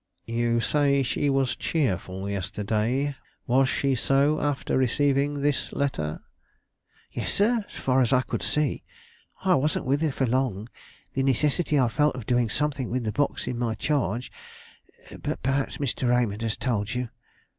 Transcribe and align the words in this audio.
"You 0.25 0.61
say 0.61 1.03
she 1.03 1.29
was 1.29 1.55
cheerful 1.55 2.27
yesterday; 2.27 3.15
was 3.45 3.69
she 3.69 3.93
so 3.93 4.39
after 4.41 4.75
receiving 4.75 5.41
this 5.41 5.71
letter?" 5.73 6.21
"Yes, 7.11 7.31
sir; 7.31 7.63
as 7.71 7.79
far 7.79 8.01
as 8.01 8.11
I 8.11 8.21
could 8.23 8.41
see. 8.41 8.83
I 9.45 9.53
wasn't 9.53 9.85
with 9.85 10.01
her 10.01 10.25
long; 10.25 10.69
the 11.13 11.21
necessity 11.21 11.77
I 11.77 11.87
felt 11.87 12.15
of 12.15 12.25
doing 12.25 12.49
something 12.49 12.89
with 12.89 13.03
the 13.03 13.11
box 13.11 13.45
in 13.47 13.59
my 13.59 13.75
charge 13.75 14.31
but 15.21 15.43
perhaps 15.43 15.77
Mr. 15.77 16.09
Raymond 16.09 16.41
has 16.41 16.57
told 16.57 16.95
you?" 16.95 17.09